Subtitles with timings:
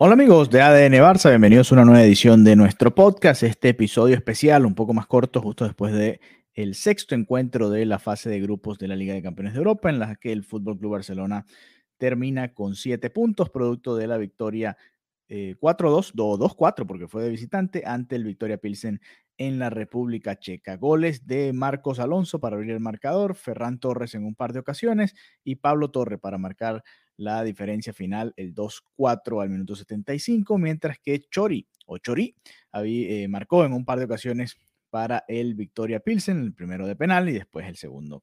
[0.00, 4.14] Hola amigos de ADN Barça, bienvenidos a una nueva edición de nuestro podcast, este episodio
[4.14, 6.20] especial, un poco más corto, justo después de
[6.54, 9.90] el sexto encuentro de la fase de grupos de la Liga de Campeones de Europa,
[9.90, 11.46] en la que el Fútbol Club Barcelona
[11.96, 14.76] termina con siete puntos, producto de la victoria
[15.26, 19.00] eh, 4-2, 2-4, porque fue de visitante, ante el Victoria Pilsen
[19.36, 20.76] en la República Checa.
[20.76, 25.16] Goles de Marcos Alonso para abrir el marcador, Ferran Torres en un par de ocasiones
[25.42, 26.84] y Pablo Torre para marcar
[27.18, 32.34] la diferencia final, el 2-4 al minuto 75, mientras que Chori o Chori
[32.72, 34.56] eh, marcó en un par de ocasiones
[34.88, 38.22] para el Victoria Pilsen, el primero de penal y después el segundo,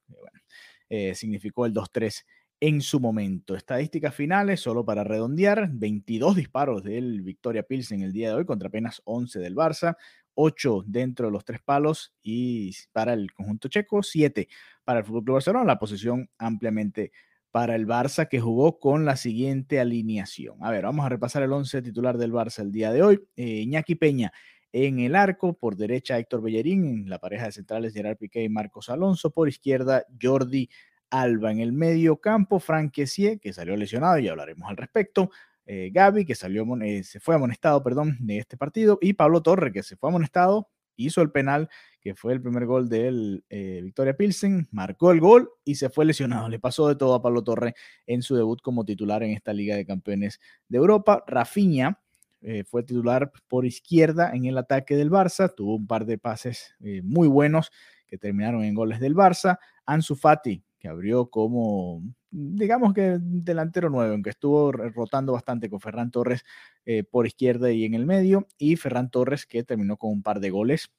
[0.90, 2.26] eh, significó el 2-3
[2.62, 3.56] en su momento.
[3.56, 8.70] Estadísticas finales, solo para redondear, 22 disparos del Victoria Pilsen el día de hoy contra
[8.70, 9.98] apenas 11 del Barça,
[10.36, 14.48] 8 dentro de los tres palos y para el conjunto checo, 7
[14.84, 17.12] para el Fútbol Club Barcelona, la posición ampliamente
[17.56, 20.58] para el Barça que jugó con la siguiente alineación.
[20.60, 23.22] A ver, vamos a repasar el 11 titular del Barça el día de hoy.
[23.38, 24.34] Eh, Iñaki Peña
[24.74, 28.50] en el arco, por derecha Héctor Bellerín, en la pareja de centrales Gerard Piqué y
[28.50, 30.70] Marcos Alonso, por izquierda Jordi
[31.10, 35.32] Alba en el medio campo, Frank Kessié, que salió lesionado, y hablaremos al respecto,
[35.66, 39.72] eh, Gaby, que salió, eh, se fue amonestado, perdón, de este partido, y Pablo Torre,
[39.72, 41.70] que se fue amonestado, hizo el penal,
[42.02, 46.06] que fue el primer gol del eh, Victoria Pilsen, marcó el gol y se fue
[46.06, 46.50] lesionado.
[46.50, 47.76] Le pasó de todo a Pablo Torre
[48.06, 51.24] en su debut como titular en esta Liga de Campeones de Europa.
[51.28, 52.00] Rafinha
[52.42, 56.76] eh, fue titular por izquierda en el ataque del Barça, tuvo un par de pases
[56.80, 57.72] eh, muy buenos
[58.06, 59.58] que terminaron en goles del Barça.
[59.88, 66.12] Ansu Fati, que abrió como, digamos que delantero nuevo, aunque estuvo rotando bastante con Ferran
[66.12, 66.44] Torres
[66.86, 70.40] eh, por izquierda y en el medio, y Ferran Torres que terminó con un par
[70.40, 70.92] de goles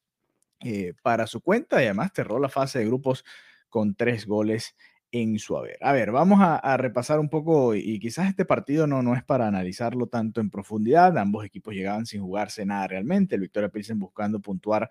[0.59, 3.25] eh, para su cuenta y además cerró la fase de grupos
[3.69, 4.75] con tres goles
[5.13, 5.79] en su haber.
[5.83, 9.23] A ver, vamos a, a, repasar un poco y quizás este partido no, no es
[9.23, 14.01] para analizarlo tanto en profundidad, ambos equipos llegaban sin jugarse nada realmente, el Victoria Pilsen
[14.01, 14.91] buscando puntuar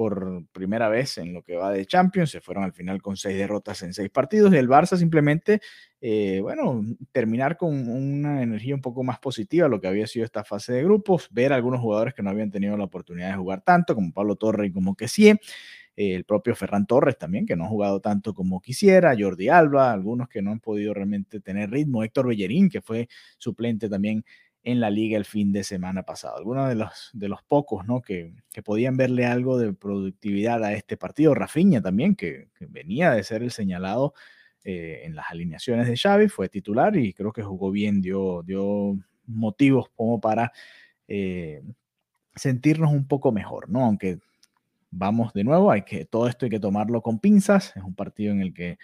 [0.00, 2.30] por primera vez en lo que va de Champions.
[2.30, 4.50] Se fueron al final con seis derrotas en seis partidos.
[4.50, 5.60] Y el Barça simplemente,
[6.00, 10.42] eh, bueno, terminar con una energía un poco más positiva, lo que había sido esta
[10.42, 13.60] fase de grupos, ver a algunos jugadores que no habían tenido la oportunidad de jugar
[13.60, 15.38] tanto, como Pablo Torre y como Kessie.
[15.96, 19.92] Eh, el propio Ferran Torres también, que no ha jugado tanto como quisiera, Jordi Alba,
[19.92, 23.06] algunos que no han podido realmente tener ritmo, Héctor Bellerín, que fue
[23.36, 24.24] suplente también
[24.62, 26.36] en la liga el fin de semana pasado.
[26.36, 28.02] Algunos de los, de los pocos ¿no?
[28.02, 31.34] que, que podían verle algo de productividad a este partido.
[31.34, 34.14] Rafinha también, que, venía de ser el señalado
[34.64, 38.98] eh, en las alineaciones de Xavi, fue titular y creo que jugó bien, dio, dio
[39.26, 40.52] motivos como para
[41.08, 41.62] eh,
[42.34, 43.84] sentirnos un poco mejor, ¿no?
[43.84, 44.18] Aunque
[44.90, 48.32] vamos de nuevo, hay que, todo esto hay que tomarlo con pinzas, es un partido
[48.32, 48.78] en el que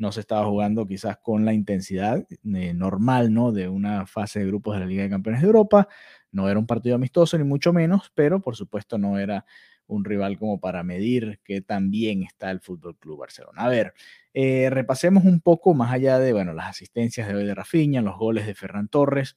[0.00, 3.52] no se estaba jugando quizás con la intensidad eh, normal, ¿no?
[3.52, 5.88] De una fase de grupos de la Liga de Campeones de Europa.
[6.32, 9.44] No era un partido amistoso, ni mucho menos, pero por supuesto no era
[9.86, 13.60] un rival como para medir qué tan bien está el Fútbol Club Barcelona.
[13.62, 13.92] A ver,
[14.32, 18.16] eh, repasemos un poco más allá de, bueno, las asistencias de hoy de Rafinha, los
[18.16, 19.36] goles de Ferran Torres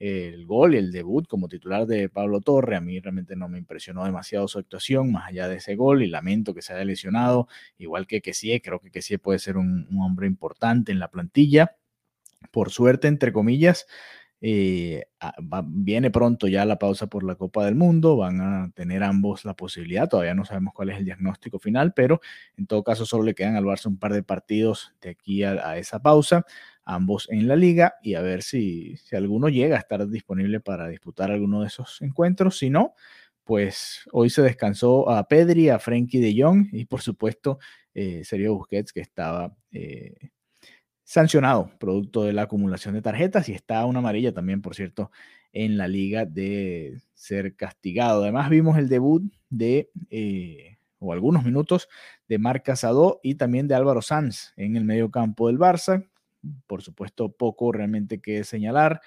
[0.00, 2.74] el gol y el debut como titular de Pablo Torre.
[2.74, 6.08] A mí realmente no me impresionó demasiado su actuación, más allá de ese gol, y
[6.08, 10.26] lamento que se haya lesionado, igual que Kessie, creo que Kessie puede ser un, hombre
[10.26, 11.76] importante en la plantilla.
[12.50, 13.86] Por suerte, entre comillas,
[14.40, 19.02] eh, va, viene pronto ya la pausa por la Copa del Mundo, van a tener
[19.02, 22.22] ambos la posibilidad, todavía no sabemos cuál es el diagnóstico final, pero
[22.56, 25.76] en todo caso solo le quedan al Barça un par de partidos de aquí a
[25.76, 26.46] esa pausa
[26.84, 30.88] ambos en la liga y a ver si, si alguno llega a estar disponible para
[30.88, 32.58] disputar alguno de esos encuentros.
[32.58, 32.94] Si no,
[33.44, 37.58] pues hoy se descansó a Pedri, a Frenkie de Jong y por supuesto
[37.94, 40.30] eh, Sergio Busquets que estaba eh,
[41.02, 45.10] sancionado producto de la acumulación de tarjetas y está una amarilla también, por cierto,
[45.52, 48.22] en la liga de ser castigado.
[48.22, 49.90] Además vimos el debut de...
[50.10, 51.88] Eh, o algunos minutos
[52.28, 56.06] de Marc Casado y también de Álvaro Sanz en el medio campo del Barça,
[56.66, 59.00] por supuesto, poco realmente que señalar.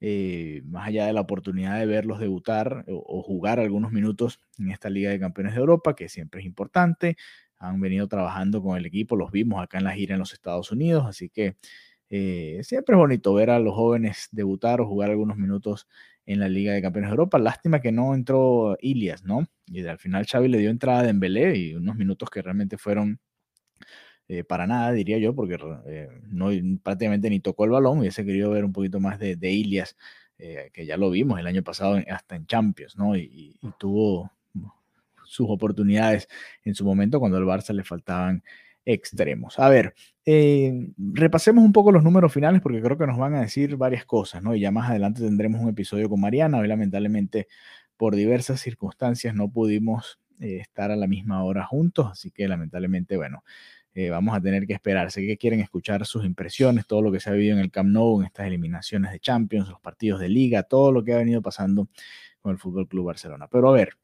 [0.00, 4.90] eh, más allá de la oportunidad de verlos debutar o, jugar algunos minutos en esta
[4.90, 7.16] Liga de Campeones de Europa, que siempre es importante.
[7.58, 10.72] Han venido trabajando con el equipo, los vimos acá en la gira en los Estados
[10.72, 11.56] Unidos, así que
[12.10, 15.88] eh, siempre es bonito ver a los jóvenes debutar o jugar algunos minutos
[16.26, 17.38] en la Liga de Campeones de Europa.
[17.38, 19.46] Lástima que no entró Ilias, ¿no?
[19.66, 23.20] Y al final Xavi le dio entrada a Dembélé y unos minutos que realmente fueron
[24.28, 26.50] eh, para nada, diría yo, porque eh, no,
[26.82, 27.98] prácticamente ni tocó el balón.
[27.98, 29.96] Hubiese querido ver un poquito más de, Ilias,
[30.38, 33.16] eh, que ya lo vimos el año pasado hasta en Champions, ¿no?
[33.16, 34.30] Y, tuvo
[35.24, 36.28] sus oportunidades
[36.64, 38.42] en su momento cuando al Barça le faltaban
[38.84, 39.58] extremos.
[39.58, 39.94] A ver,
[40.96, 44.42] repasemos un poco los números finales porque creo que nos van a decir varias cosas,
[44.42, 44.54] ¿no?
[44.54, 46.58] Y ya más adelante tendremos un episodio con Mariana.
[46.58, 47.48] Hoy lamentablemente
[47.96, 53.44] por diversas circunstancias no pudimos estar a la misma hora juntos, así que lamentablemente, bueno,
[53.94, 55.10] eh, vamos a tener que esperar.
[55.10, 57.90] Sé que quieren escuchar sus impresiones, todo lo que se ha vivido en el Camp
[57.90, 61.42] Nou, en estas eliminaciones de Champions, los partidos de Liga, todo lo que ha venido
[61.42, 61.88] pasando
[62.40, 63.48] con el Fútbol Club Barcelona.
[63.48, 63.96] Pero a ver,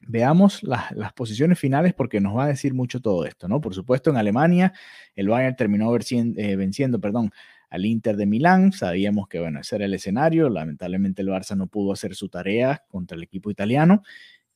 [0.00, 3.60] veamos las, posiciones finales porque nos va a decir mucho todo esto, ¿no?
[3.60, 4.72] Por supuesto, en Alemania,
[5.14, 7.30] el Bayern terminó venciendo, eh, venciendo perdón,
[7.70, 8.72] al Inter de Milán.
[8.72, 10.48] Sabíamos que, bueno, ese era el escenario.
[10.48, 14.02] Lamentablemente, el Barça no pudo hacer su tarea contra el equipo italiano.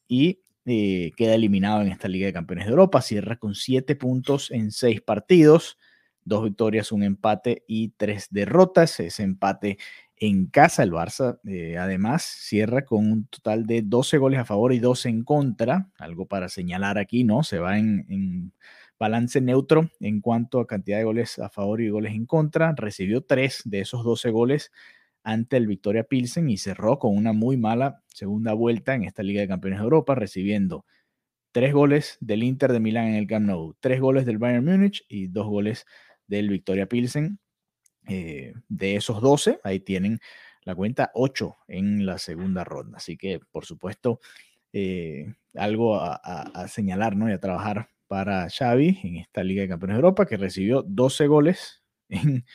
[0.06, 4.50] Y eh, queda eliminado en esta Liga de Campeones de Europa, cierra con siete puntos
[4.50, 5.78] en seis partidos,
[6.24, 9.00] dos victorias, un empate y tres derrotas.
[9.00, 9.78] Ese empate
[10.16, 14.72] en casa, el Barça eh, además cierra con un total de 12 goles a favor
[14.72, 17.42] y 12 en contra, algo para señalar aquí, ¿no?
[17.42, 18.52] Se va en, en
[18.98, 22.74] balance neutro en cuanto a cantidad de goles a favor y goles en contra.
[22.76, 24.72] Recibió tres de esos 12 goles
[25.28, 29.42] ante el Victoria Pilsen y cerró con una muy mala segunda vuelta en esta Liga
[29.42, 30.86] de Campeones de Europa, recibiendo
[31.52, 35.04] tres goles del Inter de Milán en el Camp Nou, tres goles del Bayern Múnich
[35.06, 35.84] y dos goles
[36.26, 37.40] del Victoria Pilsen.
[38.08, 40.18] Eh, de esos 12, ahí tienen
[40.62, 42.96] la cuenta 8 en la segunda ronda.
[42.96, 44.20] Así que, por supuesto,
[44.72, 47.28] eh, algo a, a, señalar ¿no?
[47.28, 51.26] y a trabajar para Xavi en esta Liga de Campeones de Europa, que recibió 12
[51.26, 52.46] goles en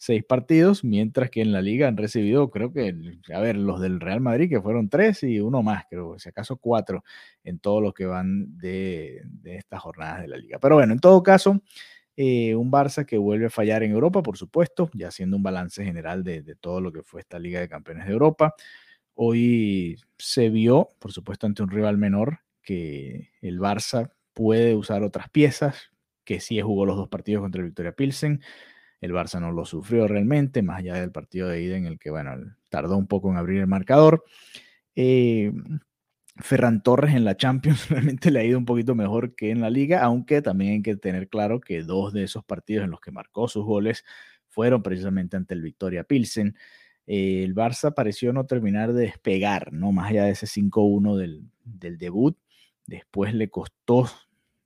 [0.00, 2.94] seis partidos, mientras que en la liga han recibido, creo que,
[3.34, 6.56] a ver, los del Real Madrid, que fueron tres y uno más, creo, si acaso
[6.56, 7.04] cuatro
[7.44, 10.58] en todo lo que van de, estas jornadas de la liga.
[10.58, 11.60] Pero bueno, en todo caso,
[12.16, 15.84] eh, un Barça que vuelve a fallar en Europa, por supuesto, ya haciendo un balance
[15.84, 18.54] general de, todo lo que fue esta Liga de Campeones de Europa.
[19.12, 25.28] Hoy se vio, por supuesto, ante un rival menor, que el Barça puede usar otras
[25.28, 25.90] piezas,
[26.24, 28.40] que sí jugó los dos partidos contra el Victoria Pilsen,
[29.00, 32.10] el Barça no lo sufrió realmente, más allá del partido de ida en el que,
[32.10, 32.32] bueno,
[32.68, 34.24] tardó un poco en abrir el marcador.
[34.94, 35.52] Eh,
[36.36, 39.70] Ferran Torres en la Champions realmente le ha ido un poquito mejor que en la
[39.70, 43.10] liga, aunque también hay que tener claro que dos de esos partidos en los que
[43.10, 44.04] marcó sus goles
[44.48, 46.56] fueron precisamente ante el Victoria Pilsen.
[47.06, 49.92] Eh, el Barça pareció no terminar de despegar, ¿no?
[49.92, 52.36] Más allá de ese 5-1 del, del debut.
[52.86, 54.08] Después le costó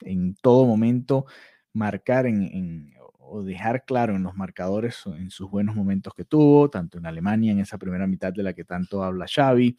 [0.01, 1.27] en todo momento
[1.73, 2.95] marcar en,
[3.35, 7.51] o dejar claro en los marcadores, en sus buenos momentos que tuvo, tanto en Alemania,
[7.51, 9.77] en esa primera mitad de la que tanto habla Xavi,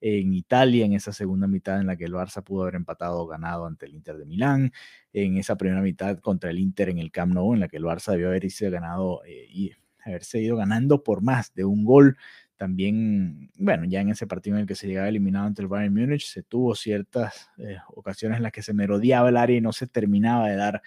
[0.00, 3.26] en Italia, en esa segunda mitad en la que el Barça pudo haber empatado o
[3.26, 4.72] ganado ante el Inter de Milán,
[5.14, 7.84] en esa primera mitad contra el Inter en el Camp Nou, en la que el
[7.84, 9.72] Barça debió haberse ganado eh, y
[10.04, 12.18] haberse ido ganando por más de un gol.
[12.58, 15.94] También, bueno, ya en ese partido en el que se llegaba eliminado ante el Bayern
[15.94, 19.72] Múnich, se tuvo ciertas eh, ocasiones en las que se merodeaba el área y no
[19.72, 20.82] se terminaba de dar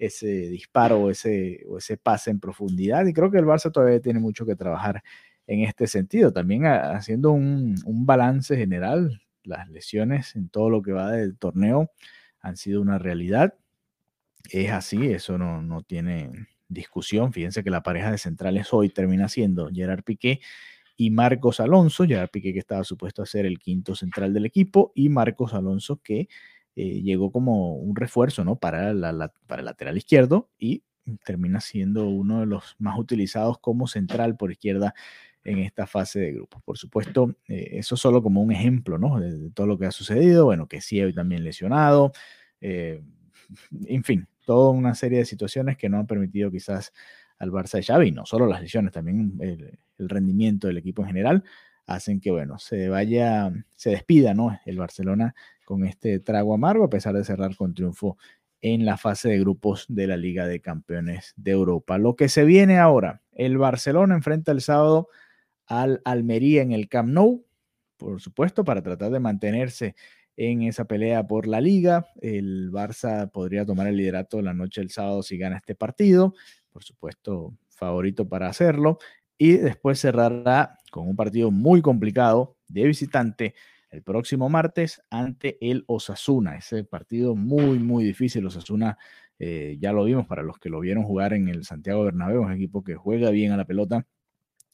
[0.00, 3.04] ese disparo o ese, o ese pase en profundidad.
[3.06, 5.02] Y creo que el Barça todavía tiene mucho que trabajar
[5.46, 6.32] en este sentido.
[6.32, 7.76] También haciendo un,
[8.06, 11.90] balance general, las lesiones en todo lo que va del torneo
[12.40, 13.54] han sido una realidad.
[14.50, 16.30] Es así, eso no, no tiene
[16.68, 17.34] discusión.
[17.34, 20.40] Fíjense que la pareja de centrales hoy termina siendo Gerard Piqué
[20.96, 22.06] y Marcos Alonso.
[22.06, 26.00] Gerard Piqué que estaba supuesto a ser el quinto central del equipo y Marcos Alonso
[26.02, 26.28] que
[26.82, 28.56] eh, llegó como un refuerzo ¿no?
[28.56, 30.82] para, la, para el lateral izquierdo y
[31.24, 34.94] termina siendo uno de los más utilizados como central por izquierda
[35.44, 36.62] en esta fase de grupos.
[36.62, 39.20] Por supuesto, eh, eso solo como un ejemplo ¿no?
[39.20, 40.46] de, todo lo que ha sucedido.
[40.46, 42.12] Bueno, que sí hoy también lesionado.
[42.62, 43.02] Eh,
[43.86, 46.94] en fin, toda una serie de situaciones que no han permitido quizás
[47.38, 51.08] al Barça de Xavi, no solo las lesiones, también el, el, rendimiento del equipo en
[51.08, 51.44] general,
[51.90, 54.58] hacen que, bueno, se vaya, se despida, ¿no?
[54.64, 58.16] El Barcelona con este trago amargo, a pesar de cerrar con triunfo
[58.60, 61.98] en la fase de grupos de la Liga de Campeones de Europa.
[61.98, 65.08] Lo que se viene ahora, el Barcelona enfrenta el sábado
[65.66, 67.44] al Almería en el Camp Nou,
[67.96, 69.94] por supuesto, para tratar de mantenerse
[70.36, 72.06] en esa pelea por la liga.
[72.20, 76.34] El Barça podría tomar el liderato la noche del sábado si gana este partido,
[76.72, 78.98] por supuesto, favorito para hacerlo.
[79.42, 83.54] Y después cerrará con un partido muy complicado de visitante
[83.88, 86.58] el próximo martes ante el Osasuna.
[86.58, 88.44] Ese partido muy, muy difícil.
[88.44, 88.98] Osasuna,
[89.38, 92.52] eh, ya lo vimos para los que lo vieron jugar en el Santiago Bernabéu, un
[92.52, 94.06] equipo que juega bien a la pelota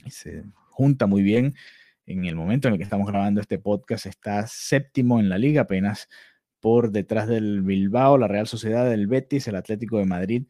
[0.05, 1.55] y se junta muy bien.
[2.05, 5.63] En el momento en el que estamos grabando este podcast está séptimo en la liga,
[5.63, 6.09] apenas
[6.59, 10.47] por detrás del Bilbao, la Real Sociedad, del Betis, el Atlético de Madrid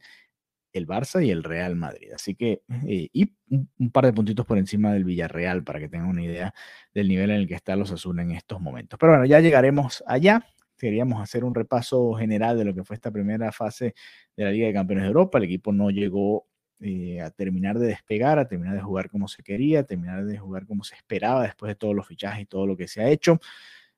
[0.77, 2.11] el Barça y el Real Madrid.
[2.13, 6.09] Así que, eh, y un, par de puntitos por encima del Villarreal para que tengan
[6.09, 6.53] una idea
[6.93, 8.97] del nivel en el que está los Azul en estos momentos.
[8.99, 10.45] Pero bueno, ya llegaremos allá.
[10.77, 13.95] Queríamos hacer un repaso general de lo que fue esta primera fase
[14.35, 15.37] de la Liga de Campeones de Europa.
[15.37, 16.45] El equipo no llegó
[16.79, 20.37] eh, a terminar de despegar, a terminar de jugar como se quería, a terminar de
[20.37, 23.09] jugar como se esperaba después de todos los fichajes y todo lo que se ha
[23.09, 23.39] hecho.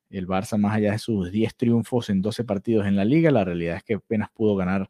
[0.10, 3.44] El Barça, más allá de sus 10 triunfos en 12 partidos en la liga, la
[3.46, 4.88] realidad es que apenas pudo ganar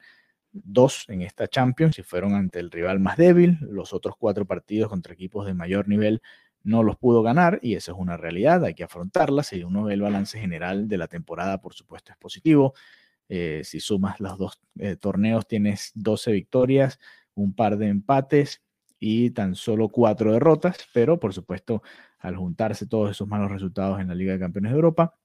[0.51, 3.58] dos en esta Champions y fueron ante el rival más débil.
[3.62, 6.22] Los otros cuatro partidos contra equipos de mayor nivel
[6.63, 9.44] no los pudo ganar y eso es una realidad, hay que afrontarla.
[9.44, 12.74] Si uno ve el balance general de la temporada, por supuesto, es positivo.
[13.29, 17.00] Eh, si sumas los dos eh, torneos, tienes 12 victorias,
[17.36, 18.63] un par de empates
[19.00, 21.82] y tan solo cuatro derrotas, pero por supuesto,
[22.18, 25.15] al juntarse todos esos malos resultados en la Liga de Campeones de Europa,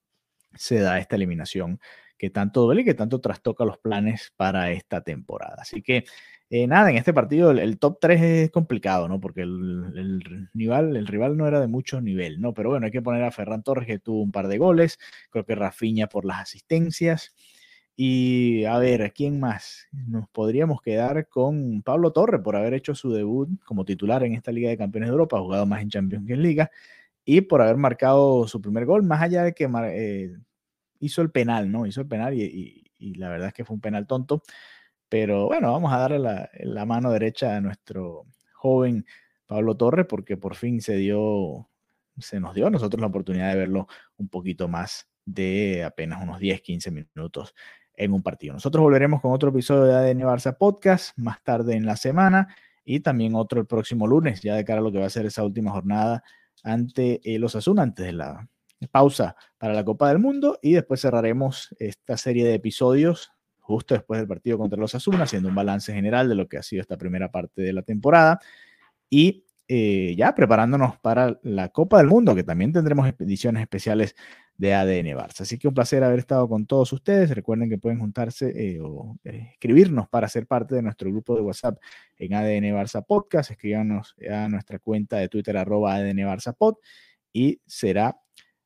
[0.56, 1.80] se da esta eliminación
[2.18, 5.56] que tanto duele y que tanto trastoca los planes para esta temporada.
[5.60, 6.04] Así que
[6.50, 9.18] eh, nada, en este partido el, top 3 es complicado, ¿no?
[9.20, 12.54] Porque el, rival, el rival no era de mucho nivel, ¿no?
[12.54, 14.98] Pero bueno, hay que poner a Ferran Torres que tuvo un par de goles,
[15.30, 17.34] creo que Rafiña por las asistencias.
[17.96, 19.88] Y a ver, ¿quién más?
[19.92, 24.52] Nos podríamos quedar con Pablo Torre por haber hecho su debut como titular en esta
[24.52, 26.70] Liga de Campeones de Europa, jugado más en Champions que en Liga,
[27.24, 30.36] y por haber marcado su primer gol, más allá de que eh,
[31.00, 31.86] hizo el penal, ¿no?
[31.86, 32.82] Hizo el penal y,
[33.16, 34.42] la verdad es que fue un penal tonto.
[35.08, 39.04] Pero bueno, vamos a darle la, mano derecha a nuestro joven
[39.46, 41.68] Pablo Torres porque por fin se dio,
[42.18, 46.38] se nos dio a nosotros la oportunidad de verlo un poquito más de apenas unos
[46.40, 47.54] 10, 15 minutos
[47.94, 48.54] en un partido.
[48.54, 52.54] Nosotros volveremos con otro episodio de ADN Barça Podcast más tarde en la semana
[52.84, 55.26] y también otro el próximo lunes, ya de cara a lo que va a ser
[55.26, 56.22] esa última jornada
[56.64, 58.48] ante los Asuna, antes de la
[58.90, 60.58] pausa para la Copa del Mundo.
[60.62, 65.48] Y después cerraremos esta serie de episodios justo después del partido contra los Asuna, haciendo
[65.48, 68.40] un balance general de lo que ha sido esta primera parte de la temporada.
[69.08, 74.16] Y eh, ya preparándonos para la Copa del Mundo, que también tendremos ediciones especiales
[74.56, 75.40] de ADN Barça.
[75.40, 77.30] Así que un placer haber estado con todos ustedes.
[77.30, 81.42] Recuerden que pueden juntarse eh, o eh, escribirnos para ser parte de nuestro grupo de
[81.42, 81.78] WhatsApp
[82.18, 83.50] en ADN Barça Podcast.
[83.50, 86.76] Escríbanos a nuestra cuenta de Twitter arroba ADN Barça Pod
[87.32, 88.20] y será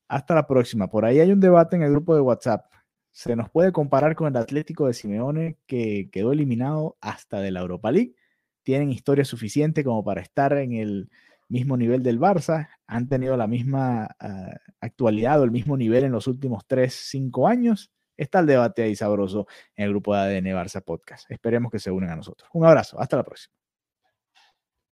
[0.09, 0.89] hasta la próxima.
[0.89, 2.67] Por ahí hay un debate en el grupo de WhatsApp.
[3.11, 7.61] Se nos puede comparar con el Atlético de Simeone que quedó eliminado hasta de la
[7.61, 8.15] Europa League.
[8.63, 11.11] Tienen historia suficiente como para estar en el
[11.49, 12.69] mismo nivel del Barça.
[12.87, 17.49] Han tenido la misma ah, actualidad o el mismo nivel en los últimos 3, 5
[17.49, 17.91] años.
[18.17, 21.31] Está el debate ahí sabroso en el grupo de ADN Barça Podcast.
[21.31, 22.51] Esperemos que se unan a nosotros.
[22.53, 23.01] Un abrazo.
[23.01, 23.55] Hasta la próxima.